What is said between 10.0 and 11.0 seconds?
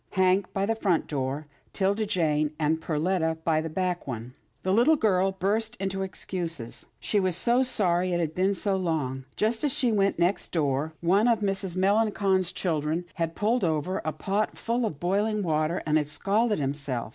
next door,